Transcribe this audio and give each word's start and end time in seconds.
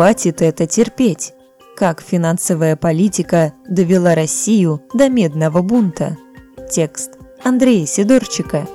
Хватит 0.00 0.40
это 0.40 0.66
терпеть. 0.66 1.34
Как 1.76 2.00
финансовая 2.00 2.74
политика 2.74 3.52
довела 3.68 4.14
Россию 4.14 4.80
до 4.94 5.10
медного 5.10 5.60
бунта. 5.60 6.16
Текст 6.72 7.18
Андрея 7.44 7.84
Сидорчика. 7.84 8.66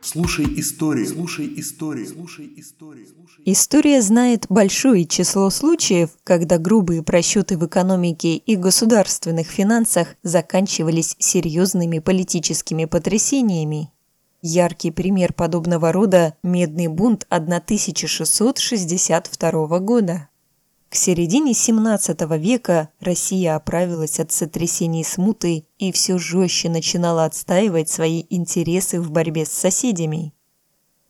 Слушай 0.00 0.46
истории, 0.58 1.04
слушай 1.04 1.52
истории, 1.58 2.06
слушай 2.06 2.50
истории. 2.56 3.06
История 3.44 4.00
знает 4.00 4.46
большое 4.48 5.04
число 5.04 5.50
случаев, 5.50 6.08
когда 6.24 6.56
грубые 6.56 7.02
просчеты 7.02 7.58
в 7.58 7.66
экономике 7.66 8.36
и 8.36 8.56
государственных 8.56 9.46
финансах 9.48 10.08
заканчивались 10.22 11.16
серьезными 11.18 11.98
политическими 11.98 12.86
потрясениями. 12.86 13.90
Яркий 14.42 14.90
пример 14.90 15.34
подобного 15.34 15.92
рода– 15.92 16.34
медный 16.42 16.88
бунт 16.88 17.26
1662 17.28 19.78
года. 19.80 20.30
К 20.88 20.94
середине 20.94 21.52
XVII 21.52 22.38
века 22.38 22.88
Россия 23.00 23.54
оправилась 23.54 24.18
от 24.18 24.32
сотрясений 24.32 25.04
смуты 25.04 25.66
и 25.78 25.92
все 25.92 26.16
жестче 26.16 26.70
начинала 26.70 27.26
отстаивать 27.26 27.90
свои 27.90 28.24
интересы 28.30 28.98
в 28.98 29.10
борьбе 29.10 29.44
с 29.44 29.50
соседями. 29.50 30.32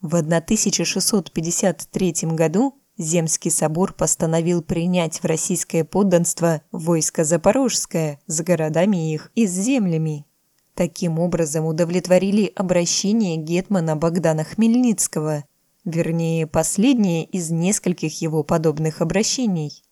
В 0.00 0.16
1653 0.16 2.14
году 2.32 2.74
Земский 2.98 3.52
собор 3.52 3.94
постановил 3.94 4.60
принять 4.60 5.22
в 5.22 5.24
российское 5.24 5.84
подданство 5.84 6.62
войско 6.72 7.22
Запорожское 7.24 8.18
с 8.26 8.42
городами 8.42 9.14
их 9.14 9.30
и 9.36 9.46
с 9.46 9.52
землями. 9.52 10.26
Таким 10.80 11.18
образом 11.18 11.66
удовлетворили 11.66 12.50
обращение 12.56 13.36
гетмана 13.36 13.96
Богдана 13.96 14.44
Хмельницкого, 14.44 15.44
вернее, 15.84 16.46
последнее 16.46 17.26
из 17.26 17.50
нескольких 17.50 18.22
его 18.22 18.42
подобных 18.44 19.02
обращений. 19.02 19.84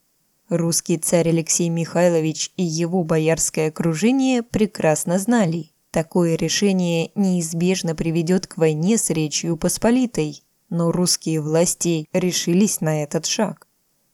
Русский 0.49 0.97
царь 0.97 1.29
Алексей 1.29 1.69
Михайлович 1.69 2.53
и 2.57 2.63
его 2.63 3.05
боярское 3.05 3.69
окружение 3.69 4.43
прекрасно 4.43 5.19
знали, 5.19 5.73
такое 5.91 6.37
решение 6.37 7.11
неизбежно 7.15 7.95
приведет 7.95 8.47
к 8.47 8.57
войне 8.57 8.97
с 8.97 9.11
Речью 9.11 9.59
Посполитой, 9.59 10.43
но 10.71 10.91
русские 10.91 11.43
власти 11.43 12.09
решились 12.15 12.81
на 12.81 13.03
этот 13.03 13.27
шаг. 13.27 13.68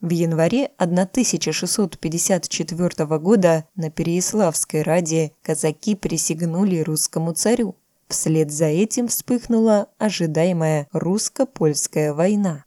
В 0.05 0.11
январе 0.11 0.71
1654 0.77 3.19
года 3.19 3.65
на 3.75 3.91
Переяславской 3.91 4.83
раде 4.83 5.33
казаки 5.41 5.95
присягнули 5.95 6.81
русскому 6.81 7.33
царю. 7.33 7.77
Вслед 8.09 8.51
за 8.51 8.67
этим 8.67 9.09
вспыхнула 9.09 9.89
ожидаемая 9.97 10.89
русско-польская 10.93 12.13
война. 12.13 12.67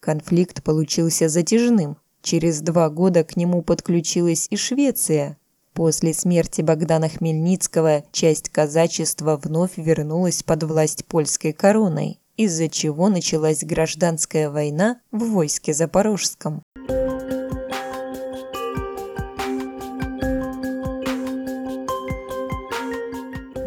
Конфликт 0.00 0.64
получился 0.64 1.28
затяжным. 1.28 1.98
Через 2.20 2.60
два 2.60 2.90
года 2.90 3.22
к 3.22 3.36
нему 3.36 3.62
подключилась 3.62 4.48
и 4.50 4.56
Швеция. 4.56 5.38
После 5.74 6.12
смерти 6.12 6.62
Богдана 6.62 7.08
Хмельницкого 7.08 8.02
часть 8.10 8.48
казачества 8.48 9.40
вновь 9.40 9.76
вернулась 9.76 10.42
под 10.42 10.64
власть 10.64 11.04
польской 11.04 11.52
короной, 11.52 12.18
из-за 12.36 12.68
чего 12.68 13.08
началась 13.08 13.64
гражданская 13.64 14.50
война 14.50 15.00
в 15.10 15.24
войске 15.30 15.74
Запорожском. 15.74 16.62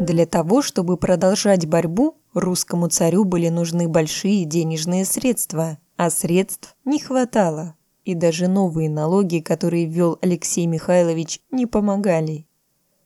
Для 0.06 0.24
того, 0.24 0.62
чтобы 0.62 0.96
продолжать 0.96 1.66
борьбу, 1.66 2.16
русскому 2.32 2.88
царю 2.88 3.24
были 3.24 3.48
нужны 3.48 3.88
большие 3.88 4.44
денежные 4.44 5.04
средства, 5.04 5.78
а 5.96 6.10
средств 6.10 6.76
не 6.84 7.00
хватало. 7.00 7.74
И 8.04 8.14
даже 8.14 8.46
новые 8.46 8.88
налоги, 8.88 9.40
которые 9.40 9.86
ввел 9.86 10.16
Алексей 10.22 10.66
Михайлович, 10.66 11.40
не 11.50 11.66
помогали. 11.66 12.46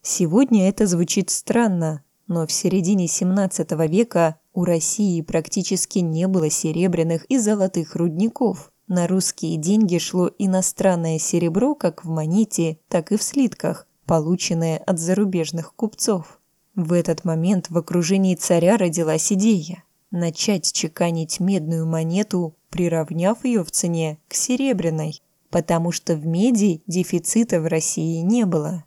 Сегодня 0.02 0.68
это 0.68 0.86
звучит 0.86 1.30
странно, 1.30 2.04
но 2.30 2.46
в 2.46 2.52
середине 2.52 3.08
17 3.08 3.72
века 3.88 4.36
у 4.54 4.64
России 4.64 5.20
практически 5.20 5.98
не 5.98 6.28
было 6.28 6.48
серебряных 6.48 7.24
и 7.24 7.38
золотых 7.38 7.96
рудников. 7.96 8.70
На 8.86 9.08
русские 9.08 9.56
деньги 9.56 9.98
шло 9.98 10.30
иностранное 10.38 11.18
серебро 11.18 11.74
как 11.74 12.04
в 12.04 12.08
монете, 12.08 12.78
так 12.88 13.10
и 13.10 13.16
в 13.16 13.22
слитках, 13.24 13.88
полученное 14.06 14.78
от 14.78 15.00
зарубежных 15.00 15.74
купцов. 15.74 16.38
В 16.76 16.92
этот 16.92 17.24
момент 17.24 17.68
в 17.68 17.76
окружении 17.76 18.36
царя 18.36 18.76
родилась 18.76 19.32
идея 19.32 19.82
начать 20.12 20.72
чеканить 20.72 21.40
медную 21.40 21.84
монету, 21.84 22.54
приравняв 22.68 23.44
ее 23.44 23.64
в 23.64 23.72
цене 23.72 24.18
к 24.28 24.34
серебряной, 24.34 25.20
потому 25.50 25.90
что 25.90 26.14
в 26.14 26.24
меди 26.26 26.82
дефицита 26.86 27.60
в 27.60 27.66
России 27.66 28.20
не 28.20 28.44
было. 28.44 28.84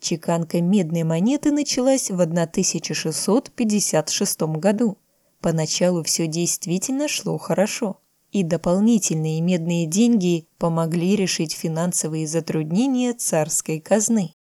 Чеканка 0.00 0.62
медной 0.62 1.04
монеты 1.04 1.52
началась 1.52 2.10
в 2.10 2.20
1656 2.20 4.40
году. 4.56 4.98
Поначалу 5.40 6.02
все 6.02 6.26
действительно 6.26 7.06
шло 7.06 7.38
хорошо, 7.38 8.00
и 8.32 8.42
дополнительные 8.42 9.40
медные 9.40 9.86
деньги 9.86 10.48
помогли 10.58 11.14
решить 11.16 11.52
финансовые 11.52 12.26
затруднения 12.26 13.12
царской 13.12 13.78
казны. 13.80 14.34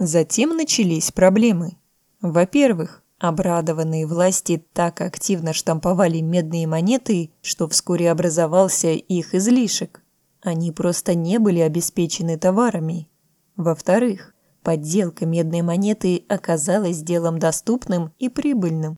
Затем 0.00 0.56
начались 0.56 1.12
проблемы. 1.12 1.72
Во-первых, 2.22 3.02
обрадованные 3.20 4.06
власти 4.06 4.64
так 4.72 5.00
активно 5.00 5.52
штамповали 5.52 6.20
медные 6.20 6.66
монеты, 6.66 7.30
что 7.42 7.68
вскоре 7.68 8.10
образовался 8.10 8.88
их 8.88 9.34
излишек. 9.34 10.02
Они 10.42 10.72
просто 10.72 11.14
не 11.14 11.38
были 11.38 11.60
обеспечены 11.60 12.38
товарами. 12.38 13.08
Во-вторых, 13.56 14.34
подделка 14.62 15.26
медной 15.26 15.62
монеты 15.62 16.24
оказалась 16.28 17.02
делом 17.02 17.38
доступным 17.38 18.12
и 18.18 18.28
прибыльным. 18.28 18.96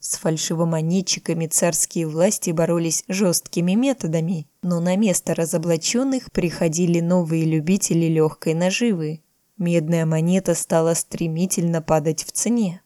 С 0.00 0.16
фальшивомонетчиками 0.16 1.46
царские 1.46 2.08
власти 2.08 2.50
боролись 2.50 3.04
жесткими 3.08 3.72
методами, 3.72 4.48
но 4.62 4.80
на 4.80 4.96
место 4.96 5.34
разоблаченных 5.34 6.30
приходили 6.32 7.00
новые 7.00 7.44
любители 7.44 8.06
легкой 8.06 8.54
наживы 8.54 9.22
медная 9.62 10.04
монета 10.04 10.54
стала 10.54 10.92
стремительно 10.94 11.80
падать 11.80 12.24
в 12.24 12.32
цене. 12.32 12.81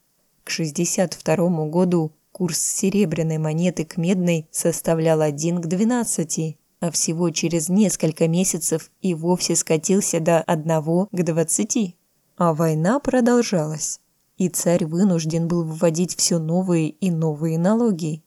К 0.47 0.51
62 0.51 1.67
году 1.67 2.13
курс 2.31 2.61
серебряной 2.61 3.39
монеты 3.39 3.85
к 3.85 3.97
медной 3.97 4.47
составлял 4.53 5.21
1 5.21 5.61
к 5.61 5.67
12, 5.67 6.57
а 6.79 6.93
всего 6.93 7.31
через 7.31 7.69
несколько 7.69 8.29
месяцев 8.29 8.93
и 9.03 9.15
вовсе 9.15 9.57
скатился 9.57 10.21
до 10.21 10.41
1 10.43 11.09
к 11.11 11.23
20. 11.25 11.97
А 12.37 12.55
война 12.55 13.01
продолжалась, 13.01 13.99
и 14.37 14.49
царь 14.49 14.85
вынужден 14.85 15.49
был 15.49 15.65
вводить 15.65 16.17
все 16.17 16.39
новые 16.39 16.91
и 16.91 17.11
новые 17.11 17.59
налоги. 17.59 18.23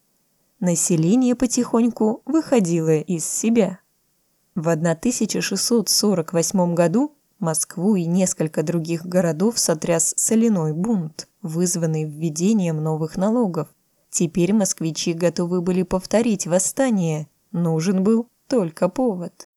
Население 0.60 1.36
потихоньку 1.36 2.22
выходило 2.26 2.98
из 2.98 3.26
себя. 3.26 3.80
В 4.56 4.68
1648 4.68 6.76
году 6.76 7.16
Москву 7.40 7.96
и 7.96 8.04
несколько 8.04 8.64
других 8.64 9.06
городов 9.06 9.58
сотряс 9.58 10.14
соляной 10.18 10.74
бунт, 10.74 11.29
вызванный 11.42 12.06
введением 12.06 12.84
новых 12.84 13.18
налогов. 13.18 13.68
Теперь 14.10 14.54
москвичи 14.54 15.14
готовы 15.14 15.62
были 15.62 15.84
повторить 15.84 16.48
восстание. 16.48 17.28
Нужен 17.52 18.04
был 18.04 18.28
только 18.48 18.90
повод. 18.90 19.48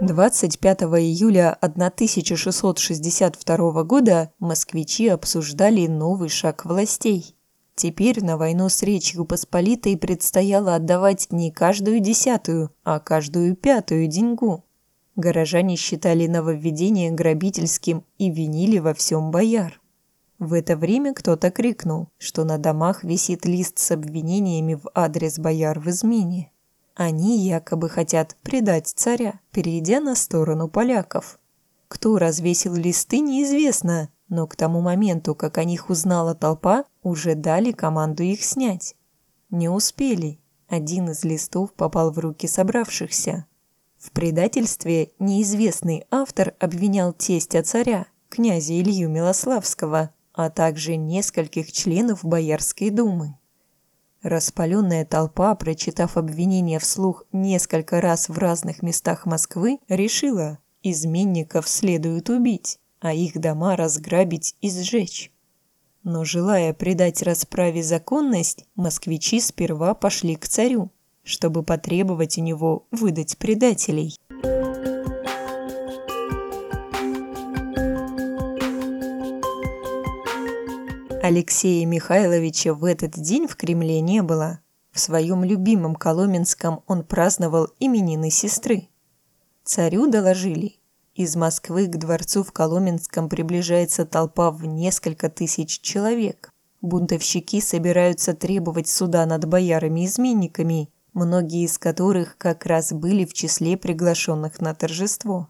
Двадцать 0.00 0.58
пятого 0.58 1.00
июля 1.00 1.56
1662 1.60 3.84
года 3.84 4.32
москвичи 4.38 5.08
обсуждали 5.08 5.86
новый 5.86 6.28
шаг 6.28 6.64
властей 6.64 7.34
Теперь 7.78 8.24
на 8.24 8.36
войну 8.36 8.68
с 8.68 8.82
Речью 8.82 9.24
Посполитой 9.24 9.96
предстояло 9.96 10.74
отдавать 10.74 11.28
не 11.30 11.52
каждую 11.52 12.00
десятую, 12.00 12.72
а 12.82 12.98
каждую 12.98 13.54
пятую 13.54 14.08
деньгу. 14.08 14.64
Горожане 15.18 15.74
считали 15.74 16.28
нововведение 16.28 17.10
грабительским 17.10 18.04
и 18.18 18.30
винили 18.30 18.78
во 18.78 18.94
всем 18.94 19.32
бояр. 19.32 19.80
В 20.38 20.52
это 20.52 20.76
время 20.76 21.12
кто-то 21.12 21.50
крикнул, 21.50 22.06
что 22.18 22.44
на 22.44 22.56
домах 22.56 23.02
висит 23.02 23.44
лист 23.44 23.80
с 23.80 23.90
обвинениями 23.90 24.74
в 24.74 24.88
адрес 24.94 25.40
бояр 25.40 25.80
в 25.80 25.88
измене. 25.88 26.52
Они 26.94 27.36
якобы 27.36 27.88
хотят 27.88 28.36
предать 28.44 28.86
царя, 28.86 29.40
перейдя 29.50 29.98
на 29.98 30.14
сторону 30.14 30.68
поляков. 30.68 31.40
Кто 31.88 32.16
развесил 32.18 32.76
листы, 32.76 33.18
неизвестно, 33.18 34.10
но 34.28 34.46
к 34.46 34.54
тому 34.54 34.80
моменту, 34.82 35.34
как 35.34 35.58
о 35.58 35.64
них 35.64 35.90
узнала 35.90 36.36
толпа, 36.36 36.84
уже 37.02 37.34
дали 37.34 37.72
команду 37.72 38.22
их 38.22 38.44
снять. 38.44 38.94
Не 39.50 39.68
успели. 39.68 40.38
Один 40.68 41.10
из 41.10 41.24
листов 41.24 41.72
попал 41.72 42.12
в 42.12 42.20
руки 42.20 42.46
собравшихся. 42.46 43.46
В 43.98 44.12
предательстве 44.12 45.10
неизвестный 45.18 46.04
автор 46.10 46.54
обвинял 46.60 47.12
тестя 47.12 47.62
царя, 47.62 48.06
князя 48.28 48.80
Илью 48.80 49.08
Милославского, 49.08 50.10
а 50.32 50.50
также 50.50 50.96
нескольких 50.96 51.72
членов 51.72 52.24
Боярской 52.24 52.90
думы. 52.90 53.36
Распаленная 54.22 55.04
толпа, 55.04 55.54
прочитав 55.56 56.16
обвинения 56.16 56.78
вслух 56.78 57.24
несколько 57.32 58.00
раз 58.00 58.28
в 58.28 58.38
разных 58.38 58.82
местах 58.82 59.26
Москвы, 59.26 59.78
решила, 59.88 60.58
изменников 60.82 61.68
следует 61.68 62.28
убить, 62.30 62.78
а 63.00 63.12
их 63.12 63.40
дома 63.40 63.76
разграбить 63.76 64.54
и 64.60 64.70
сжечь. 64.70 65.32
Но 66.04 66.24
желая 66.24 66.72
придать 66.72 67.22
расправе 67.22 67.82
законность, 67.82 68.64
москвичи 68.76 69.40
сперва 69.40 69.94
пошли 69.94 70.36
к 70.36 70.46
царю, 70.48 70.90
чтобы 71.28 71.62
потребовать 71.62 72.38
у 72.38 72.42
него 72.42 72.86
выдать 72.90 73.36
предателей. 73.36 74.16
Алексея 81.22 81.84
Михайловича 81.84 82.72
в 82.72 82.84
этот 82.84 83.12
день 83.12 83.46
в 83.46 83.56
Кремле 83.56 84.00
не 84.00 84.22
было. 84.22 84.60
В 84.90 85.00
своем 85.00 85.44
любимом 85.44 85.94
Коломенском 85.94 86.82
он 86.86 87.04
праздновал 87.04 87.68
именины 87.78 88.30
сестры. 88.30 88.88
Царю 89.64 90.10
доложили, 90.10 90.76
из 91.14 91.36
Москвы 91.36 91.86
к 91.88 91.98
дворцу 91.98 92.42
в 92.42 92.52
Коломенском 92.52 93.28
приближается 93.28 94.06
толпа 94.06 94.50
в 94.50 94.64
несколько 94.64 95.28
тысяч 95.28 95.80
человек. 95.80 96.50
Бунтовщики 96.80 97.60
собираются 97.60 98.32
требовать 98.32 98.88
суда 98.88 99.26
над 99.26 99.44
боярами-изменниками, 99.44 100.88
многие 101.18 101.64
из 101.64 101.78
которых 101.78 102.38
как 102.38 102.64
раз 102.64 102.92
были 102.92 103.24
в 103.24 103.34
числе 103.34 103.76
приглашенных 103.76 104.60
на 104.60 104.74
торжество. 104.74 105.48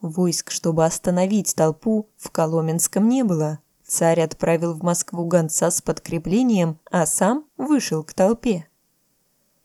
Войск, 0.00 0.50
чтобы 0.50 0.84
остановить 0.84 1.54
толпу, 1.54 2.08
в 2.16 2.30
Коломенском 2.30 3.08
не 3.08 3.22
было. 3.22 3.60
Царь 3.86 4.20
отправил 4.20 4.74
в 4.74 4.82
Москву 4.82 5.24
гонца 5.26 5.70
с 5.70 5.82
подкреплением, 5.82 6.78
а 6.90 7.06
сам 7.06 7.44
вышел 7.56 8.02
к 8.02 8.14
толпе. 8.14 8.66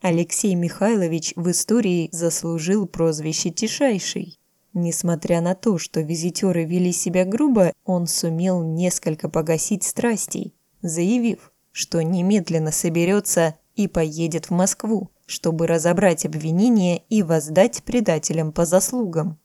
Алексей 0.00 0.54
Михайлович 0.54 1.32
в 1.36 1.50
истории 1.50 2.08
заслужил 2.12 2.86
прозвище 2.86 3.50
«Тишайший». 3.50 4.38
Несмотря 4.74 5.40
на 5.40 5.54
то, 5.54 5.78
что 5.78 6.00
визитеры 6.00 6.64
вели 6.64 6.92
себя 6.92 7.24
грубо, 7.24 7.72
он 7.84 8.06
сумел 8.06 8.62
несколько 8.62 9.30
погасить 9.30 9.84
страстей, 9.84 10.54
заявив, 10.82 11.50
что 11.72 12.02
немедленно 12.02 12.72
соберется 12.72 13.54
и 13.74 13.88
поедет 13.88 14.46
в 14.46 14.50
Москву, 14.50 15.10
чтобы 15.26 15.66
разобрать 15.66 16.24
обвинения 16.24 17.02
и 17.08 17.22
воздать 17.22 17.82
предателям 17.84 18.52
по 18.52 18.64
заслугам. 18.64 19.38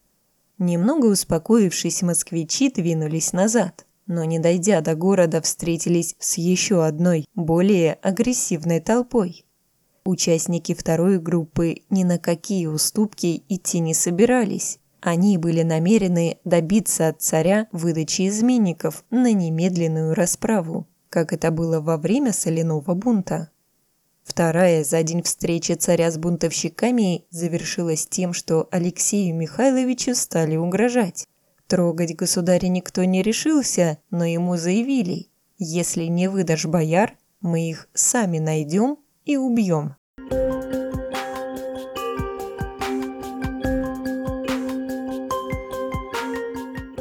Немного 0.58 1.06
успокоившись, 1.06 2.02
москвичи 2.02 2.70
двинулись 2.70 3.32
назад, 3.32 3.86
но 4.06 4.24
не 4.24 4.38
дойдя 4.38 4.80
до 4.80 4.94
города, 4.94 5.40
встретились 5.42 6.14
с 6.18 6.38
еще 6.38 6.84
одной, 6.84 7.26
более 7.34 7.94
агрессивной 7.94 8.80
толпой. 8.80 9.44
Участники 10.04 10.74
второй 10.74 11.18
группы 11.18 11.82
ни 11.90 12.04
на 12.04 12.18
какие 12.18 12.66
уступки 12.66 13.44
идти 13.48 13.80
не 13.80 13.94
собирались, 13.94 14.78
они 15.00 15.36
были 15.36 15.62
намерены 15.62 16.38
добиться 16.44 17.08
от 17.08 17.20
царя 17.20 17.66
выдачи 17.72 18.28
изменников 18.28 19.04
на 19.10 19.32
немедленную 19.32 20.14
расправу, 20.14 20.86
как 21.10 21.32
это 21.32 21.50
было 21.50 21.80
во 21.80 21.96
время 21.96 22.32
соляного 22.32 22.94
бунта. 22.94 23.50
Вторая 24.24 24.84
за 24.84 25.02
день 25.02 25.22
встречи 25.22 25.72
царя 25.72 26.10
с 26.10 26.16
бунтовщиками 26.16 27.24
завершилась 27.30 28.06
тем, 28.06 28.32
что 28.32 28.68
Алексею 28.70 29.34
Михайловичу 29.34 30.14
стали 30.14 30.56
угрожать. 30.56 31.26
Трогать 31.66 32.14
государя 32.14 32.68
никто 32.68 33.04
не 33.04 33.22
решился, 33.22 33.98
но 34.10 34.24
ему 34.24 34.56
заявили, 34.56 35.28
если 35.58 36.04
не 36.04 36.28
выдашь 36.28 36.66
бояр, 36.66 37.16
мы 37.40 37.68
их 37.68 37.88
сами 37.94 38.38
найдем 38.38 38.98
и 39.24 39.36
убьем. 39.36 39.96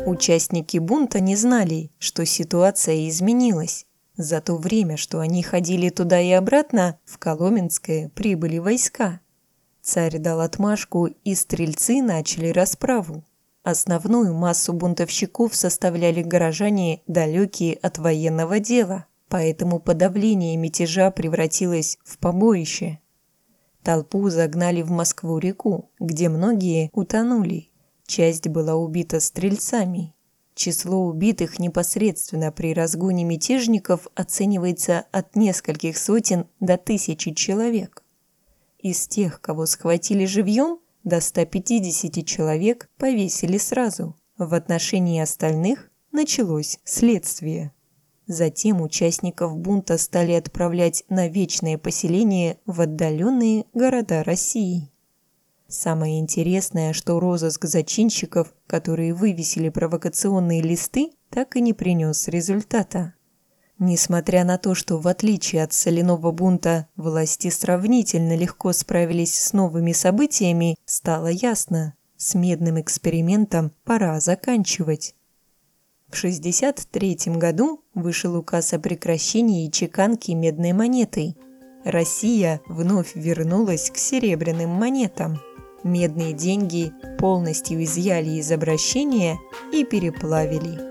Участники 0.06 0.78
бунта 0.78 1.20
не 1.20 1.36
знали, 1.36 1.92
что 1.98 2.26
ситуация 2.26 3.08
изменилась. 3.08 3.86
За 4.18 4.42
то 4.42 4.58
время, 4.58 4.98
что 4.98 5.20
они 5.20 5.42
ходили 5.42 5.90
туда 5.90 6.20
и 6.20 6.32
обратно, 6.32 7.00
в 7.06 7.18
Коломенское 7.18 8.10
прибыли 8.10 8.58
войска. 8.58 9.22
Царь 9.82 10.20
дал 10.20 10.42
отмашку, 10.42 11.08
и 11.08 11.34
стрельцы 11.34 12.02
начали 12.02 12.50
расправу. 12.50 13.24
Основную 13.64 14.34
массу 14.34 14.74
бунтовщиков 14.74 15.56
составляли 15.56 16.24
горожане, 16.24 17.02
далекие 17.08 17.76
от 17.76 18.00
военного 18.00 18.60
дела, 18.60 19.06
поэтому 19.30 19.80
подавление 19.80 20.58
мятежа 20.58 21.12
превратилось 21.12 21.98
в 22.04 22.18
побоище. 22.18 23.00
Толпу 23.84 24.30
загнали 24.30 24.82
в 24.82 24.92
Москву-реку, 24.92 25.90
где 26.00 26.30
многие 26.30 26.90
утонули. 26.94 27.70
Часть 28.06 28.48
была 28.48 28.76
убита 28.76 29.20
стрельцами. 29.20 30.14
Число 30.54 31.06
убитых 31.06 31.60
непосредственно 31.60 32.52
при 32.52 32.74
разгоне 32.74 33.24
мятежников 33.24 34.08
оценивается 34.16 35.06
от 35.12 35.36
нескольких 35.36 35.98
сотен 35.98 36.48
до 36.60 36.78
тысячи 36.78 37.34
человек. 37.34 38.04
Из 38.80 39.08
тех, 39.08 39.42
кого 39.42 39.66
схватили 39.66 40.26
живьем, 40.26 40.80
до 41.04 41.20
150 41.20 42.26
человек 42.26 42.90
повесили 42.98 43.58
сразу. 43.58 44.16
В 44.38 44.54
отношении 44.54 45.22
остальных 45.22 45.90
началось 46.12 46.80
следствие. 46.84 47.72
Затем 48.28 48.82
участников 48.82 49.58
бунта 49.58 49.98
стали 49.98 50.34
отправлять 50.34 51.04
на 51.10 51.28
вечное 51.28 51.78
поселение 51.78 52.60
в 52.66 52.82
отдаленные 52.82 53.66
города 53.74 54.24
России. 54.24 54.91
Самое 55.72 56.20
интересное, 56.20 56.92
что 56.92 57.18
розыск 57.22 57.64
зачинщиков, 57.64 58.54
которые 58.68 59.14
вывесили 59.14 59.70
провокационные 59.70 60.62
листы, 60.62 61.12
так 61.30 61.56
и 61.56 61.62
не 61.62 61.72
принес 61.72 62.28
результата. 62.28 63.14
Несмотря 63.80 64.44
на 64.44 64.58
то, 64.58 64.76
что 64.76 64.98
в 64.98 65.08
отличие 65.08 65.64
от 65.64 65.72
соляного 65.72 66.32
бунта 66.32 66.90
власти 66.98 67.50
сравнительно 67.50 68.36
легко 68.36 68.74
справились 68.74 69.40
с 69.40 69.54
новыми 69.54 69.94
событиями, 69.94 70.76
стало 70.86 71.28
ясно, 71.28 71.94
с 72.18 72.36
медным 72.36 72.80
экспериментом 72.82 73.72
пора 73.86 74.20
заканчивать. 74.20 75.16
В 76.10 76.18
1963 76.18 77.38
году 77.38 77.82
вышел 77.96 78.36
указ 78.36 78.74
о 78.74 78.80
прекращении 78.80 79.70
чеканки 79.70 80.32
медной 80.32 80.74
монетой. 80.74 81.38
Россия 81.86 82.60
вновь 82.68 83.16
вернулась 83.16 83.90
к 83.90 83.96
серебряным 83.96 84.70
монетам. 84.70 85.40
Медные 85.84 86.34
деньги 86.34 86.94
полностью 87.18 87.84
изъяли 87.84 88.32
из 88.32 88.52
обращения 88.52 89.38
и 89.74 89.84
переплавили. 89.84 90.91